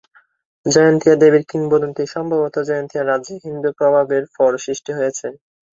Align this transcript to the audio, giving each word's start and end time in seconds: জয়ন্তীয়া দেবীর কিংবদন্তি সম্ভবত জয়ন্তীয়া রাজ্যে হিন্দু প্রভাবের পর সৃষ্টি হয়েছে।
জয়ন্তীয়া 0.65 1.15
দেবীর 1.21 1.43
কিংবদন্তি 1.51 2.03
সম্ভবত 2.13 2.55
জয়ন্তীয়া 2.69 3.03
রাজ্যে 3.05 3.35
হিন্দু 3.45 3.69
প্রভাবের 3.77 4.23
পর 4.35 4.51
সৃষ্টি 4.65 4.91
হয়েছে। 4.97 5.27